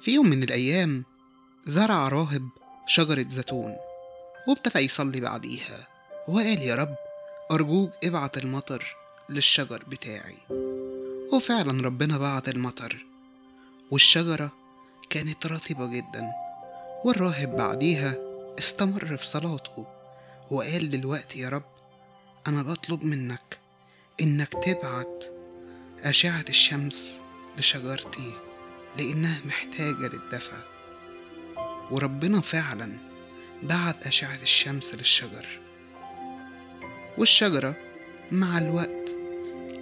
[0.00, 1.04] في يوم من الأيام
[1.66, 2.48] زرع راهب
[2.86, 3.76] شجرة زيتون
[4.48, 5.88] وابتدى يصلي بعديها.
[6.28, 6.94] وقال يا رب
[7.50, 8.96] أرجوك ابعت المطر
[9.28, 10.36] للشجر بتاعي.
[11.32, 13.04] وفعلا ربنا بعت المطر
[13.90, 14.52] والشجرة
[15.10, 16.32] كانت رطبة جدا
[17.04, 18.14] والراهب بعديها
[18.58, 19.86] استمر في صلاته.
[20.50, 21.64] وقال دلوقتي يا رب
[22.46, 23.58] أنا بطلب منك
[24.20, 25.24] إنك تبعت
[26.00, 27.20] أشعة الشمس
[27.58, 28.49] لشجرتي.
[28.98, 30.56] لأنها محتاجة للدفء
[31.90, 32.98] وربنا فعلا
[33.62, 35.46] بعت أشعة الشمس للشجر.
[37.18, 37.76] والشجرة
[38.32, 39.10] مع الوقت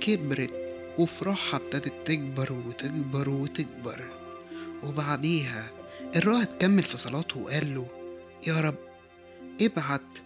[0.00, 4.18] كبرت وفروعها ابتدت تكبر وتكبر وتكبر.
[4.82, 5.70] وبعديها
[6.16, 7.86] الراهب كمل في صلاته وقال له
[8.46, 8.78] يا رب
[9.60, 10.18] ابعت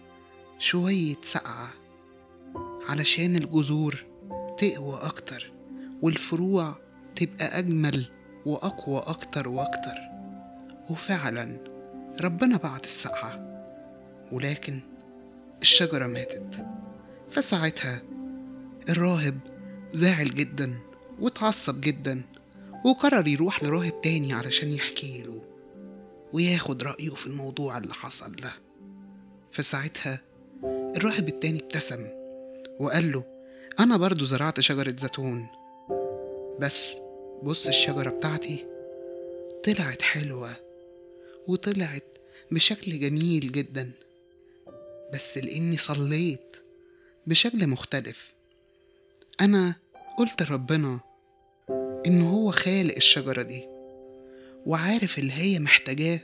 [0.59, 1.69] شوية سقعة
[2.89, 4.03] علشان الجذور
[4.57, 5.51] تقوى أكتر
[6.01, 6.75] والفروع
[7.15, 8.05] تبقى أجمل
[8.45, 9.97] وأقوى أكتر وأكتر.
[10.89, 11.57] وفعلا
[12.21, 13.63] ربنا بعت السقعة
[14.31, 14.79] ولكن
[15.61, 16.65] الشجرة ماتت.
[17.31, 18.01] فساعتها
[18.89, 19.39] الراهب
[19.93, 20.73] زعل جدا
[21.19, 22.21] واتعصب جدا
[22.85, 25.41] وقرر يروح لراهب تاني علشان يحكي له
[26.33, 28.51] وياخد رأيه في الموضوع اللي حصل ده.
[29.51, 30.21] فساعتها
[30.97, 32.07] الراهب التاني ابتسم
[32.79, 33.23] وقال له
[33.79, 35.47] أنا برضو زرعت شجرة زيتون
[36.59, 36.95] بس
[37.43, 38.65] بص الشجرة بتاعتي
[39.65, 40.49] طلعت حلوة
[41.47, 42.17] وطلعت
[42.51, 43.91] بشكل جميل جدا
[45.13, 46.55] بس لأني صليت
[47.27, 48.33] بشكل مختلف.
[49.41, 49.75] أنا
[50.17, 50.99] قلت لربنا
[52.07, 53.63] إن هو خالق الشجرة دي
[54.65, 56.19] وعارف اللي هي محتاجاه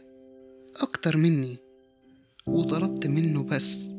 [0.76, 1.58] أكتر مني
[2.48, 3.90] وطلبت منه بس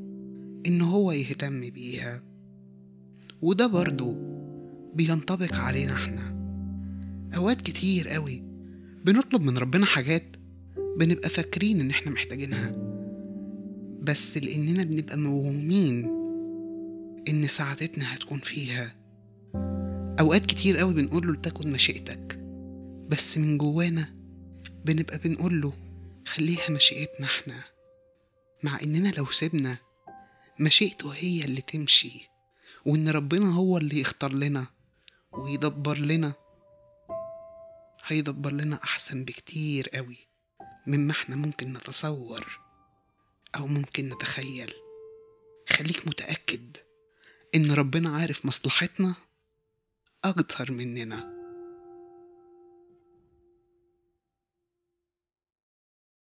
[0.66, 2.22] إن هو يهتم بيها.
[3.42, 4.14] وده برضو
[4.94, 6.29] بينطبق علينا إحنا.
[7.36, 8.42] أوقات كتير قوي
[9.04, 10.36] بنطلب من ربنا حاجات
[10.98, 12.72] بنبقى فاكرين إن إحنا محتاجينها.
[14.02, 16.04] بس لأننا بنبقى موهومين
[17.28, 18.94] إن سعادتنا هتكون فيها.
[20.20, 22.38] أوقات كتير قوي بنقول له لتكن مشيئتك
[23.08, 24.14] بس من جوانا
[24.84, 25.72] بنبقى بنقول له
[26.26, 27.64] خليها مشيئتنا إحنا
[28.64, 29.76] مع إننا لو سيبنا
[30.60, 32.28] مشيئته هي اللي تمشي
[32.86, 34.66] وإن ربنا هو اللي يختار لنا
[35.32, 36.32] ويدبر لنا.
[38.12, 40.16] هيدبر لنا أحسن بكتير قوي
[40.86, 42.60] مما إحنا ممكن نتصور
[43.56, 44.72] أو ممكن نتخيل.
[45.68, 46.76] خليك متأكد
[47.54, 49.14] إن ربنا عارف مصلحتنا
[50.24, 51.39] أكتر مننا.